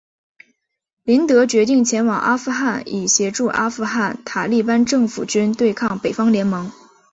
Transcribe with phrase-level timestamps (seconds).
[1.03, 6.71] 林德决定前往阿富汗以协助阿富汗塔利班政府军对抗北方联盟。